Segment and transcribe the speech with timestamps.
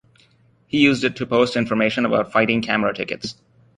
[0.65, 3.35] He used it to post information about fighting camera tickets.